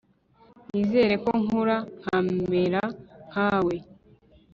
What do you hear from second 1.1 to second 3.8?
ko nkura nkamera nkawe